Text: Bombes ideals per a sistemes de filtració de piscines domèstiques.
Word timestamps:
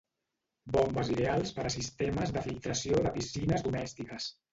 Bombes 0.75 1.09
ideals 1.15 1.51
per 1.57 1.65
a 1.69 1.71
sistemes 1.75 2.33
de 2.37 2.43
filtració 2.47 3.03
de 3.09 3.13
piscines 3.19 3.67
domèstiques. 3.69 4.31